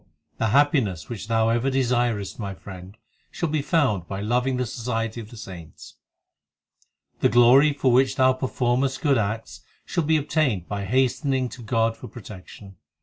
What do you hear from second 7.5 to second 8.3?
for which